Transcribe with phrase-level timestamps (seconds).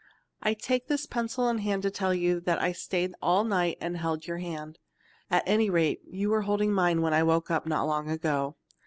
[0.41, 3.97] "I take this pencil in hand to tell you that I stayed all night and
[3.97, 4.79] held your hand.
[5.29, 8.55] At any rate you were holding mine when I woke up not long ago.